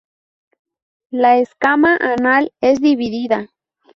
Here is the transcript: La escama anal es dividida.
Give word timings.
La 1.11 1.37
escama 1.37 1.95
anal 1.97 2.51
es 2.59 2.81
dividida. 2.81 3.49